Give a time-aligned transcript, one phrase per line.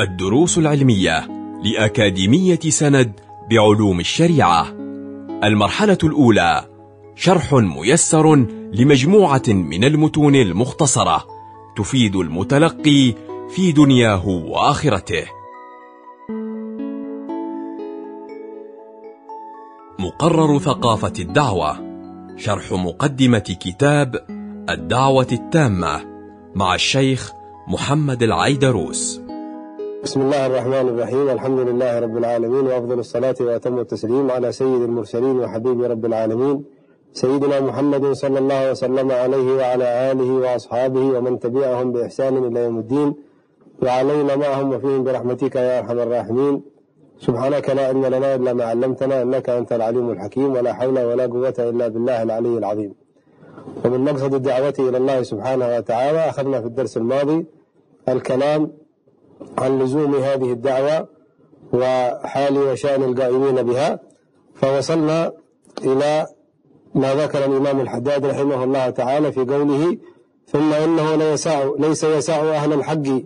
[0.00, 1.28] الدروس العلمية
[1.64, 4.66] لأكاديمية سند بعلوم الشريعة.
[5.44, 6.66] المرحلة الأولى
[7.14, 8.36] شرح ميسر
[8.72, 11.26] لمجموعة من المتون المختصرة
[11.76, 13.14] تفيد المتلقي
[13.50, 15.24] في دنياه وآخرته.
[19.98, 21.76] مقرر ثقافة الدعوة
[22.36, 24.26] شرح مقدمة كتاب
[24.70, 26.00] الدعوة التامة
[26.54, 27.32] مع الشيخ
[27.68, 29.29] محمد العيدروس.
[30.04, 31.28] بسم الله الرحمن الرحيم.
[31.28, 36.64] الحمد لله رب العالمين وأفضل الصلاة وأتم التسليم على سيد المرسلين وحبيب رب العالمين.
[37.12, 43.14] سيدنا محمد صلى الله وسلم عليه وعلى آله وأصحابه ومن تبعهم بإحسان إلى يوم الدين.
[43.82, 46.62] وعلينا معهم وفيهم برحمتك يا أرحم الراحمين.
[47.18, 50.52] سبحانك لا علم لنا إلا ما علمتنا إنك أنت العليم الحكيم.
[50.52, 52.94] ولا حول ولا قوة إلا بالله العلي العظيم.
[53.84, 57.46] ومن مقصد الدعوة إلى الله سبحانه وتعالى أخذنا في الدرس الماضي
[58.08, 58.79] الكلام
[59.58, 61.08] عن لزوم هذه الدعوة
[61.72, 64.00] وحال وشأن القائمين بها
[64.54, 65.32] فوصلنا
[65.84, 66.26] إلى
[66.94, 69.96] ما ذكر الإمام الحداد رحمه الله تعالى في قوله
[70.46, 73.22] ثم إنه ليسع ليس يسع أهل الحق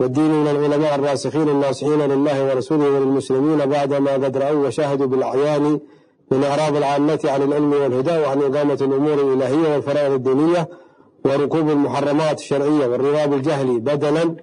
[0.00, 5.80] والدين من العلماء الراسخين الناصحين لله ورسوله وللمسلمين بعدما قد رأوا وشاهدوا بالأعيان
[6.30, 10.68] من إعراض العامة عن العلم والهدى وعن إقامة الأمور الإلهية والفرائض الدينية
[11.24, 14.36] وركوب المحرمات الشرعية والرضا بالجهل بدلا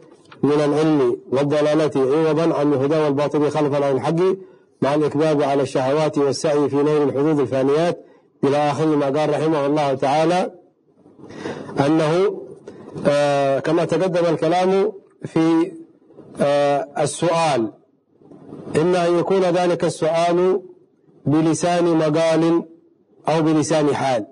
[0.43, 4.35] من العلم والضلالة عوضا عن الهدى والباطل خلفا عن الحق
[4.81, 8.05] مع الإكباب على الشهوات والسعي في نيل الحدود الفانيات.
[8.43, 10.51] إلى آخر ما قال رحمه الله تعالى
[11.85, 12.41] أنه
[13.07, 14.91] آه كما تقدم الكلام
[15.25, 15.71] في
[16.41, 17.71] آه السؤال
[18.81, 20.61] إما أن يكون ذلك السؤال
[21.25, 22.63] بلسان مقال
[23.29, 24.25] أو بلسان حال.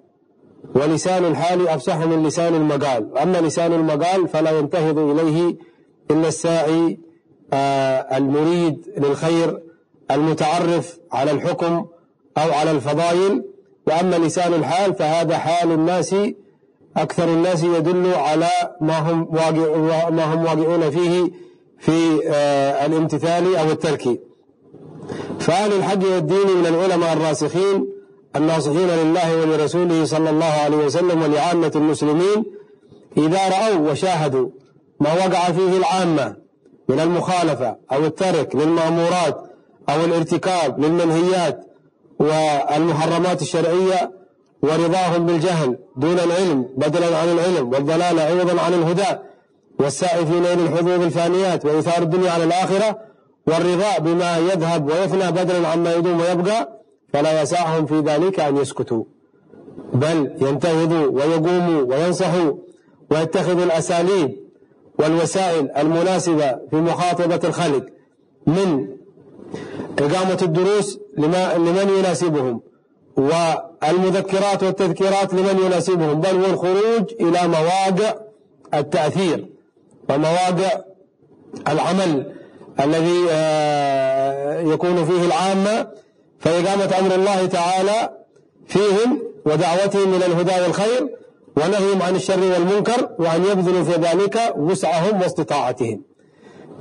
[0.76, 3.18] ولسان الحال أفصح من لسان المقال.
[3.18, 5.56] أما لسان المقال فلا ينتهض إليه
[6.12, 7.00] إلا الساعي
[7.54, 9.60] آه المريد للخير
[10.12, 11.86] المتعرف على الحكم
[12.38, 13.44] أو على الفضائل
[13.88, 16.16] وأما لسان الحال فهذا حال الناس
[16.98, 18.50] أكثر الناس يدل على
[18.82, 21.32] ما هم واقع ما هم واقعون فيه
[21.80, 24.20] في آه الامتثال أو الترك.
[25.40, 27.88] فأهل الحج والدين من العلماء الراسخين
[28.36, 32.46] الناصحين لله ولرسوله صلى الله عليه وسلم ولعامة المسلمين
[33.18, 34.50] إذا رأوا وشاهدوا
[35.02, 36.36] ما وقع فيه العامة
[36.90, 39.38] من المخالفة أو الترك للمأمورات
[39.90, 41.60] أو الارتكاب للمنهيات
[42.20, 44.12] والمحرمات الشرعية
[44.64, 49.18] ورضاهم بالجهل دون العلم بدلا عن العلم والضلال عوضا عن الهدى
[49.80, 53.00] والسعي في نيل الحظوظ الفانيات وإثار الدنيا على الآخرة
[53.48, 56.82] والرضا بما يذهب ويفنى بدلا عما يدوم ويبقى
[57.14, 59.04] فلا يسعهم في ذلك أن يسكتوا
[59.94, 62.54] بل ينتهضوا ويقوموا وينصحوا
[63.12, 64.41] ويتخذوا الأساليب
[65.00, 67.86] والوسائل المناسبة في مخاطبة الخلق
[68.48, 68.88] من
[70.00, 72.62] إقامة الدروس لمن يناسبهم
[73.18, 78.14] والمذكرات والتذكيرات لمن يناسبهم بل والخروج إلى مواقع
[78.74, 79.46] التأثير
[80.10, 80.72] ومواقع
[81.68, 82.32] العمل
[82.80, 83.20] الذي
[84.72, 85.88] يكون فيه العامة
[86.40, 88.10] فإقامة أمر الله تعالى
[88.68, 91.10] فيهم ودعوتهم إلى الهدى والخير
[91.58, 96.02] ونهيهم عن الشر والمنكر وأن يبذلوا في ذلك وسعهم واستطاعتهم.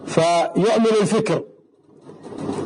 [0.06, 1.42] فيؤمن الفكر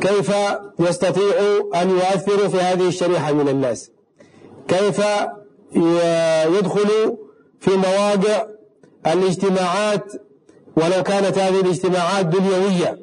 [0.01, 0.31] كيف
[0.79, 3.91] يستطيع أن يؤثر في هذه الشريحة من الناس.
[4.67, 5.01] كيف
[6.57, 7.17] يدخل
[7.59, 8.45] في مواقع
[9.07, 10.11] الاجتماعات
[10.77, 12.99] ولو كانت هذه الاجتماعات دنيوية.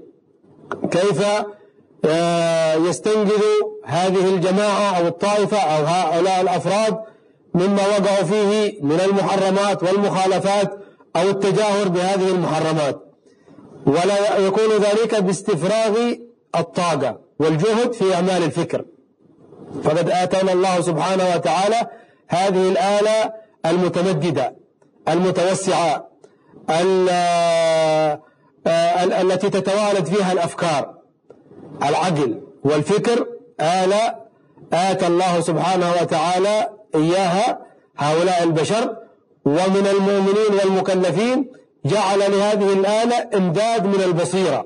[0.91, 1.23] كيف
[2.89, 3.43] يستنقذ
[3.85, 6.99] هذه الجماعة أو الطائفة أو هؤلاء الأفراد
[7.55, 10.79] مما وقعوا فيه من المحرمات والمخالفات
[11.17, 13.01] أو التجاهر بهذه المحرمات.
[13.87, 16.15] ولا يكون ذلك باستفراغ
[16.57, 18.85] الطاقة والجهد في أعمال الفكر.
[19.85, 21.87] فقد آتانا الله سبحانه وتعالى
[22.29, 23.33] هذه الآلة
[23.67, 24.57] المتمددة
[25.09, 26.09] المتوسعة
[29.21, 30.95] التي تتوالد فيها الأفكار
[31.83, 33.27] العقل والفكر.
[33.61, 34.15] آلة
[34.73, 37.59] آتى الله سبحانه وتعالى إياها
[37.99, 38.97] هؤلاء البشر
[39.45, 41.47] ومن المؤمنين والمكلفين
[41.85, 44.65] جعل لهذه الآلة إمداد من البصيرة.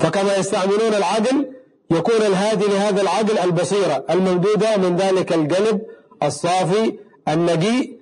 [0.00, 1.52] فكما يستعملون العقل
[1.90, 4.04] يكون الهادي لهذا العقل البصيرة.
[4.10, 5.80] الممدودة من ذلك القلب
[6.22, 6.98] الصافي
[7.28, 7.96] النقي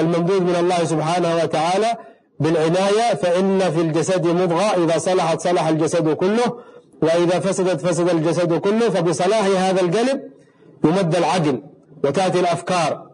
[0.00, 1.96] الممدود من الله سبحانه وتعالى.
[2.40, 6.58] بالعناية فإن في الجسد مضغة إذا صلحت صلح الجسد كله.
[7.02, 10.20] وإذا فسدت فسد الجسد كله فبصلاح هذا القلب
[10.84, 11.62] يمد العقل
[12.04, 13.06] وتأتي الأفكار.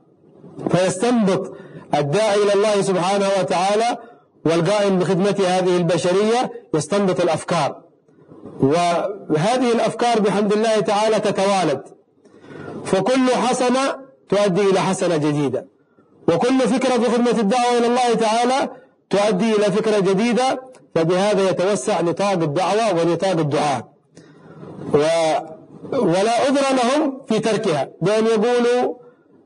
[0.68, 1.56] فيستنبط
[1.94, 3.98] الداعي إلى الله سبحانه وتعالى
[4.44, 7.82] والقائم بخدمة هذه البشرية يستنبط الأفكار.
[8.60, 11.82] وهذه الأفكار بحمد الله تعالى تتوالد.
[12.84, 13.96] فكل حسنة
[14.28, 15.66] تؤدي إلى حسنة جديدة.
[16.28, 18.70] وكل فكرة في خدمة الدعوة إلى الله تعالى
[19.10, 20.62] تؤدي إلى فكرة جديدة.
[20.94, 23.92] فبهذا يتوسع نطاق الدعوة ونطاق الدعاء.
[24.94, 24.98] و
[25.92, 28.94] ولا عذر لهم في تركها بأن يقولوا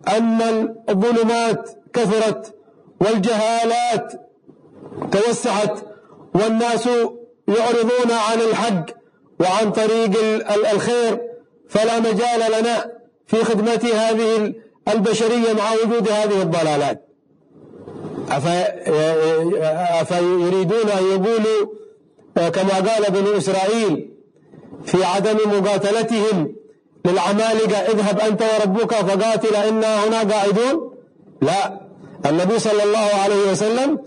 [0.08, 0.40] أن
[0.88, 2.54] الظلمات كثرت
[3.00, 4.12] والجهالات
[5.12, 5.80] توسعت
[6.34, 6.86] والناس
[7.48, 8.84] يعرضون عن الحق
[9.40, 10.10] وعن طريق
[10.72, 11.20] الخير
[11.68, 12.92] فلا مجال لنا
[13.26, 14.54] في خدمة هذه
[14.88, 17.05] البشرية مع وجود هذه الضلالات.
[20.00, 21.66] أفيريدون أن يقولوا
[22.50, 24.10] كما قال بنو إسرائيل
[24.84, 26.54] في عدم مقاتلتهم
[27.04, 30.94] للعمالقة اذهب أنت وربك فقاتل إنا هنا قاعدون؟
[31.42, 31.80] لا.
[32.26, 33.98] النبي صلى الله عليه وسلم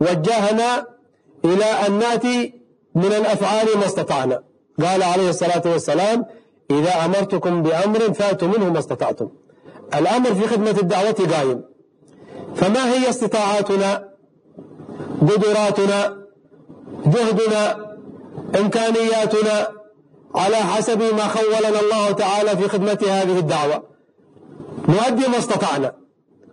[0.00, 0.86] وجهنا
[1.44, 2.54] إلى أن نأتي
[2.94, 4.42] من الأفعال ما استطعنا.
[4.82, 6.26] قال عليه الصلاة والسلام
[6.70, 9.28] إذا أمرتكم بأمر فأتوا منه ما استطعتم.
[9.94, 11.62] الأمر في خدمة الدعوة قائم.
[12.56, 14.08] فما هي استطاعاتنا؟
[15.20, 16.22] قدراتنا؟
[17.06, 17.96] جهدنا؟
[18.60, 19.68] إمكانياتنا؟
[20.34, 23.82] على حسب ما خولنا الله تعالى في خدمة هذه الدعوة.
[24.88, 25.92] نؤدي ما استطعنا.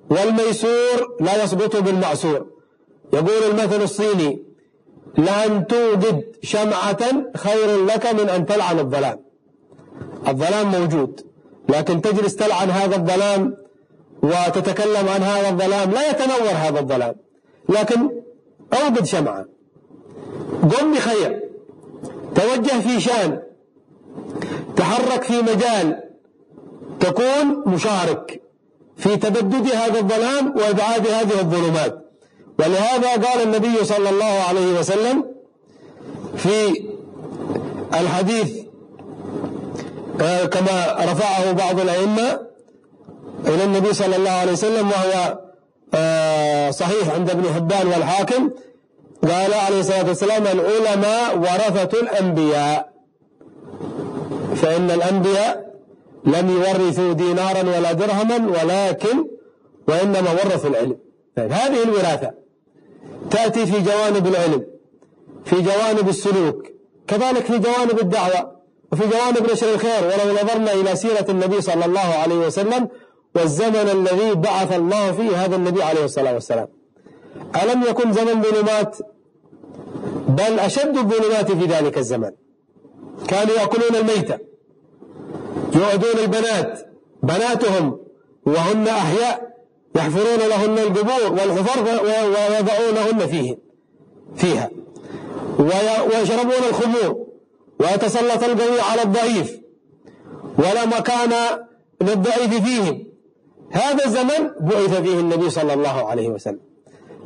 [0.10, 2.45] والميسور لا يسقط بالمعسور.
[3.13, 4.44] يقول المثل الصيني
[5.18, 7.04] لأن توجد شمعة
[7.38, 9.19] خير لك من أن تلعن الظلام.
[10.28, 11.22] الظلام موجود
[11.69, 13.56] لكن تجلس تلعن هذا الظلام
[14.24, 17.16] وتتكلم عن هذا الظلام لا يتنور هذا الظلام.
[17.69, 18.10] لكن
[18.74, 19.45] أوجد شمعة.
[20.62, 21.44] قم بخير.
[22.36, 23.39] توجه في شأن.
[24.75, 26.04] تحرك في مجال.
[27.00, 28.42] تكون مشارك
[28.98, 32.10] في تبدد هذا الظلام وإبعاد هذه الظلمات.
[32.60, 35.25] ولهذا قال النبي صلى الله عليه وسلم
[36.36, 36.83] في
[37.94, 38.60] الحديث
[40.21, 42.49] آه، كما رفعه بعض الأئمة
[43.50, 45.40] إلى النبي صلى الله عليه وسلم وهو
[45.94, 48.50] آه، صحيح عند ابن حبان والحاكم
[49.24, 52.90] قال عليه الصلاة والسلام العلماء ورثة الأنبياء.
[54.56, 55.74] فإن الأنبياء
[56.25, 59.25] لم يورثوا دينارا ولا درهما ولكن
[59.88, 60.98] وإنما ورثوا العلم.
[61.38, 62.31] طيب هذه الوراثة
[63.31, 64.66] تأتي في جوانب العلم
[65.45, 66.68] في جوانب السلوك
[67.07, 68.52] كذلك في جوانب الدعوة
[68.92, 70.04] وفي جوانب نشر الخير.
[70.04, 72.88] ولو نظرنا إلى سيرة النبي صلى الله عليه وسلم
[73.36, 76.68] والزمن الذي بعث الله فيه هذا النبي عليه الصلاة والسلام.
[77.64, 78.98] ألم يكن زمن ظلمات
[80.28, 82.31] بل أشد الظلمات في ذلك الزمن.
[83.28, 84.38] كانوا يأكلون الميتة
[85.76, 86.90] يؤدون البنات
[87.24, 88.00] بناتهم
[88.46, 89.50] وهن أحياء
[89.96, 93.58] يحفرون لهن القبور والحفر ويضعونهن فيه
[94.36, 94.70] فيها.
[95.60, 97.26] ويشربون الخمور
[97.80, 99.60] ويتسلط القوي على الضعيف
[100.58, 101.34] ولا مكان
[102.02, 103.09] للضعيف فيهم.
[103.71, 106.60] هذا الزمن بعث فيه النبي صلى الله عليه وسلم.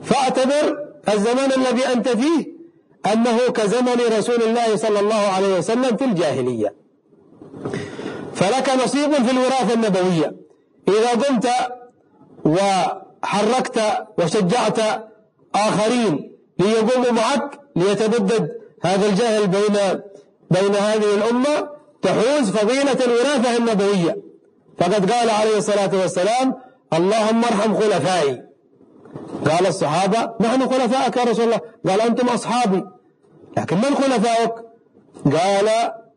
[0.04, 0.78] فاعتبر
[1.14, 2.54] الزمن الذي أنت فيه
[3.14, 6.76] أنه كزمن رسول الله صلى الله عليه وسلم في الجاهلية.
[8.34, 10.36] فلك نصيب في الوراثة النبوية.
[10.88, 11.48] إذا قمت
[12.46, 13.82] وحركت
[14.18, 14.80] وشجعت
[15.56, 19.76] آخرين ليقوموا معك ليتبدد هذا الجهل بين
[20.52, 21.70] بين هذه الأمة
[22.02, 24.33] تحوز فضيلة الوراثة النبوية.
[24.78, 26.54] فقد قال عليه الصلاة والسلام
[26.94, 28.42] اللهم ارحم خلفائي.
[29.50, 31.62] قال الصحابة نحن خلفائك يا رسول الله.
[31.88, 32.84] قال أنتم أصحابي.
[33.58, 34.54] لكن من خلفائك؟
[35.26, 35.70] قال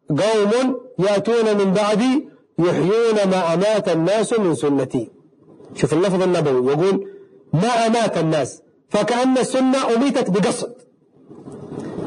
[0.08, 5.10] قوم يأتون من بعدي يحيون ما أمات الناس من سنتي.
[5.74, 7.10] شوف اللفظ النبوي يقول
[7.52, 8.62] ما أمات الناس.
[8.88, 10.72] فكأن السنة أميتت بقصد.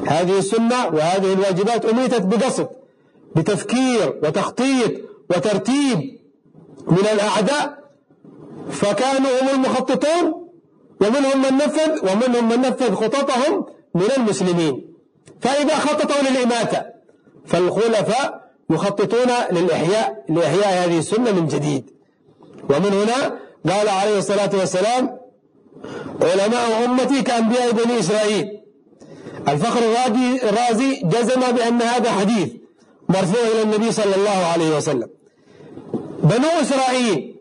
[0.08, 2.68] هذه السنة وهذه الواجبات أميتت بقصد
[3.36, 4.92] بتفكير وتخطيط
[5.30, 6.19] وترتيب
[6.90, 7.80] من الأعداء
[8.72, 10.50] فكانوا هم المخططون
[11.02, 13.66] ومنهم من نفذ ومنهم من نفذ خططهم
[13.96, 14.94] من المسلمين.
[15.42, 16.86] فإذا خططوا للإماتة
[17.46, 21.90] فالخلفاء يخططون للإحياء لإحياء هذه السنة من جديد.
[22.70, 23.40] ومن هنا
[23.74, 25.18] قال عليه الصلاة والسلام
[26.22, 28.60] علماء أمتي كأنبياء بني إسرائيل.
[29.48, 29.80] الفخر
[30.50, 32.50] الرازي جزم بأن هذا حديث
[33.10, 35.10] مرفوع إلى النبي صلى الله عليه وسلم.
[36.24, 37.36] بنو إسرائيل.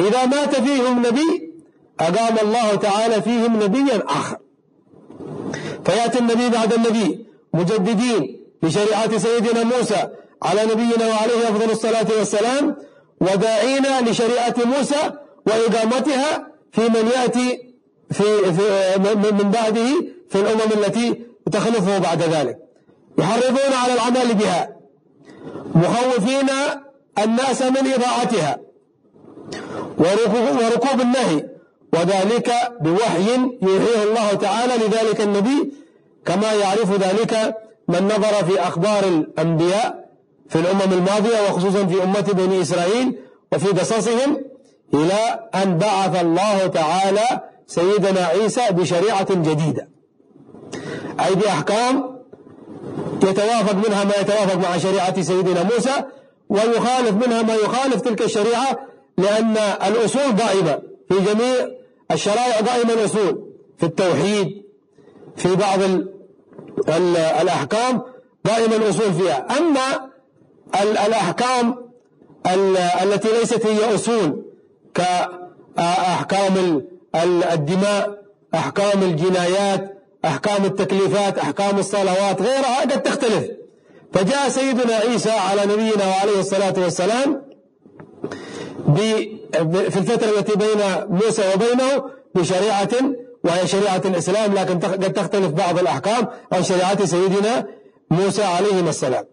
[0.00, 1.52] إذا مات فيهم نبي
[2.00, 4.36] أقام الله تعالى فيهم نبيا آخر.
[5.84, 10.08] فيأتي النبي بعد النبي مجددين لشريعة سيدنا موسى
[10.42, 12.76] على نبينا وعليه أفضل الصلاة والسلام
[13.20, 15.12] وداعين لشريعة موسى
[15.46, 17.74] وإقامتها في من يأتي
[18.10, 18.98] في, في
[19.32, 19.88] من بعده
[20.28, 22.58] في الأمم التي تخلفه بعد ذلك.
[23.18, 24.76] يحرضون على العمل بها.
[25.74, 26.48] مخوفين
[27.18, 28.58] الناس من إضاعتها.
[29.98, 31.54] وركوب النهي.
[31.92, 33.26] وذلك بوحي
[33.62, 35.72] يوحيه الله تعالى لذلك النبي
[36.26, 37.56] كما يعرف ذلك
[37.88, 40.04] من نظر في أخبار الأنبياء
[40.48, 43.18] في الأمم الماضية وخصوصا في أمة بني إسرائيل
[43.52, 44.44] وفي قصصهم
[44.94, 49.88] إلى أن بعث الله تعالى سيدنا عيسى بشريعة جديدة.
[51.26, 52.20] أي بأحكام
[53.22, 56.04] يتوافق منها ما يتوافق مع شريعة سيدنا موسى
[56.48, 58.78] ويخالف منها ما يخالف تلك الشريعة
[59.18, 61.68] لأن الأصول قائمة في جميع
[62.10, 63.50] الشرائع قائمة الأصول.
[63.78, 64.62] في التوحيد
[65.36, 65.78] في بعض
[67.42, 68.02] الأحكام
[68.46, 69.46] قائمة الأصول فيها.
[69.58, 70.10] أما
[71.06, 71.76] الأحكام
[73.02, 74.44] التي ليست هي أصول
[74.94, 76.82] كأحكام
[77.52, 78.22] الدماء
[78.54, 83.63] أحكام الجنايات أحكام التكليفات أحكام الصلوات غيرها قد تختلف.
[84.14, 87.42] فجاء سيدنا عيسى على نبينا وعليه الصلاة والسلام
[88.96, 92.04] في الفترة التي بين موسى وبينه
[92.34, 92.88] بشريعة
[93.44, 97.66] وهي شريعة الإسلام لكن قد تختلف بعض الأحكام عن شريعة سيدنا
[98.10, 99.24] موسى عليه السلام.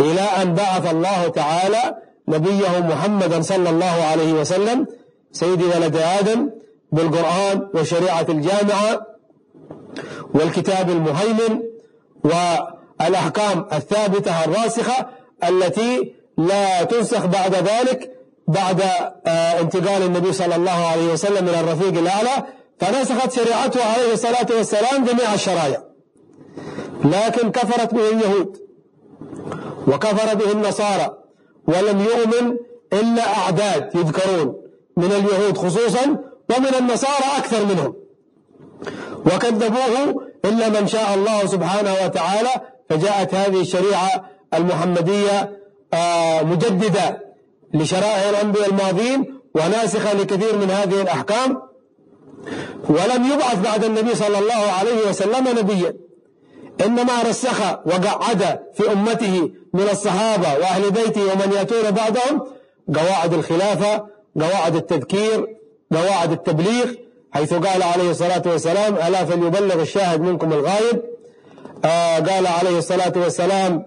[0.00, 1.94] إلى أن بعث الله تعالى
[2.28, 4.86] نبيه محمدا صلى الله عليه وسلم
[5.32, 6.50] سيد ولد آدم
[6.92, 9.06] بالقرآن والشريعة الجامعة
[10.34, 11.62] والكتاب المهيمن
[13.00, 15.06] والأحكام الثابتة الراسخة
[15.48, 18.12] التي لا تنسخ بعد ذلك
[18.48, 18.80] بعد
[19.26, 22.44] آه، انتقال النبي صلى الله عليه وسلم من الرفيق الأعلى
[22.80, 25.82] فنسخت شريعته عليه الصلاة والسلام جميع الشرائع.
[27.04, 28.56] لكن كفرت به اليهود
[29.86, 31.18] وكفر به النصارى
[31.66, 32.56] ولم يؤمن
[32.92, 34.54] إلا أعداد يذكرون
[34.96, 36.04] من اليهود خصوصا
[36.56, 37.94] ومن النصارى أكثر منهم.
[39.26, 42.50] وكذبوه إلا من شاء الله سبحانه وتعالى
[42.88, 45.58] فجاءت هذه الشريعة المحمدية
[45.94, 47.20] آه، مجددة
[47.74, 51.62] لشرائع الأنبياء الماضين وناسخة لكثير من هذه الأحكام
[52.88, 55.94] ولم يبعث بعد النبي صلى الله عليه وسلم نبيا.
[56.86, 62.42] إنما رسخ وقعد في أمته من الصحابة وأهل بيته ومن يأتون بعدهم
[62.94, 64.06] قواعد الخلافة
[64.40, 65.46] قواعد التذكير
[65.92, 66.86] قواعد التبليغ
[67.32, 71.02] حيث قال عليه الصلاة والسلام ألا فليبلغ الشاهد منكم الغائب؟
[71.84, 73.86] قال عليه الصلاة والسلام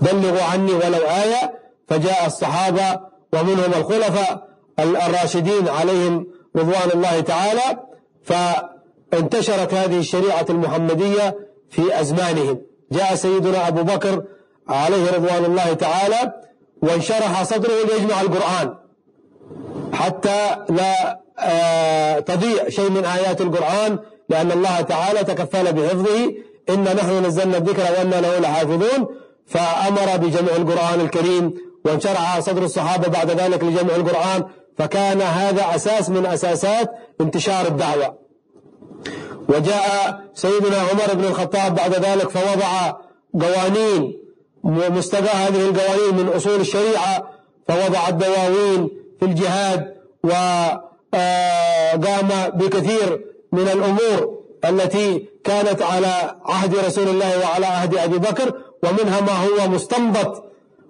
[0.00, 1.64] بلغوا عني ولو آية.
[1.88, 3.00] فجاء الصحابة
[3.32, 4.48] ومنهم الخلفاء
[4.78, 7.78] الراشدين عليهم رضوان الله تعالى
[8.22, 11.38] فانتشرت هذه الشريعة المحمدية
[11.70, 12.60] في أزمانهم.
[12.92, 14.24] جاء سيدنا أبو بكر
[14.68, 16.32] عليه رضوان الله تعالى
[16.82, 18.74] وانشرح صدره ليجمع القرآن
[19.92, 23.98] حتى لا آه، تضيع شيء من آيات القرآن
[24.28, 26.34] لأن الله تعالى تكفل بحفظه
[26.70, 29.06] إن نحن نزلنا الذكر وإنا له لحافظون
[29.46, 31.54] فأمر بجمع القرآن الكريم
[31.84, 34.44] وانشرح صدر الصحابة بعد ذلك لجمع القرآن
[34.78, 36.90] فكان هذا أساس من أساسات
[37.20, 38.14] انتشار الدعوة.
[39.48, 42.92] وجاء سيدنا عمر بن الخطاب بعد ذلك فوضع
[43.40, 44.18] قوانين
[44.64, 47.30] مستقى هذه القوانين من أصول الشريعة
[47.68, 48.88] فوضع الدواوين
[49.20, 49.94] في الجهاد
[50.24, 50.88] وقام
[52.54, 54.43] بكثير من الأمور.
[54.68, 58.52] التي كانت على عهد رسول الله وعلى عهد أبي بكر
[58.82, 60.44] ومنها ما هو مستنبط.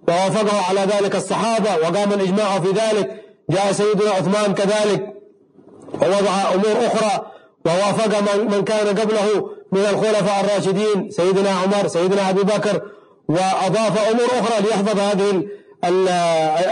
[0.09, 3.25] ووافقه على ذلك الصحابة وقام الإجماع في ذلك.
[3.51, 5.15] جاء سيدنا عثمان كذلك.
[5.93, 7.27] ووضع أمور أخرى.
[7.67, 12.83] ووافق من, كان قبله من الخلفاء الراشدين سيدنا عمر سيدنا أبي بكر.
[13.29, 15.47] وأضاف أمور أخرى ليحفظ هذه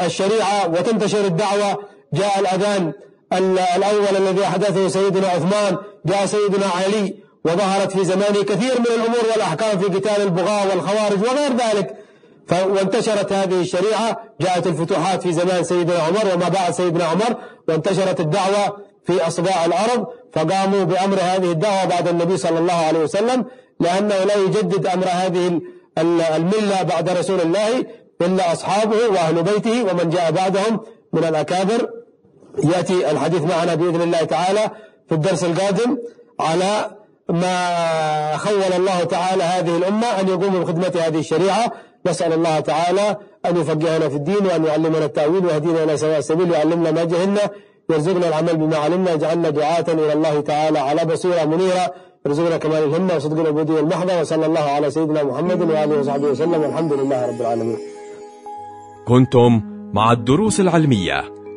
[0.06, 1.78] الشريعة وتنتشر الدعوة.
[2.12, 2.92] جاء الأذان.
[3.38, 9.78] الأول الذي أحدثه سيدنا عثمان جاء سيدنا علي وظهرت في زمانه كثير من الأمور والأحكام
[9.78, 11.96] في قتال البغاة والخوارج وغير ذلك.
[12.52, 17.36] وانتشرت هذه الشريعة جاءت الفتوحات في زمان سيدنا عمر وما بعد سيدنا عمر
[17.68, 23.44] وانتشرت الدعوة في أصباع الأرض فقاموا بأمر هذه الدعوة بعد النبي صلى الله عليه وسلم
[23.80, 25.60] لأنه لا يجدد أمر هذه
[26.36, 27.86] الملة بعد رسول الله
[28.22, 30.80] إلا أصحابه وأهل بيته ومن جاء بعدهم
[31.12, 31.88] من الأكابر.
[32.58, 34.70] يأتي الحديث معنا بإذن الله تعالى
[35.08, 35.98] في الدرس القادم
[36.40, 36.90] على
[37.28, 37.56] ما
[38.36, 41.72] خول الله تعالى هذه الأمة أن يقوموا بخدمة هذه الشريعة.
[42.06, 43.16] نسأل الله تعالى
[43.46, 47.40] أن يفقهنا في الدين وأن يعلمنا التأويل ويهدينا إلى سواء السبيل ويعلمنا ما جهلنا.
[47.90, 49.12] يرزقنا العمل بما علمنا.
[49.12, 51.94] يجعلنا دعاة إلى الله تعالى على بصيرة منيرة.
[52.26, 56.60] يرزقنا كمال الهمة وصدق العبودية المحضة وصلى الله على سيدنا محمد وآله وصحبه وسلم.
[56.62, 57.78] والحمد لله رب العالمين.
[59.08, 59.60] كنتم
[59.92, 61.41] مع الدروس العلمية.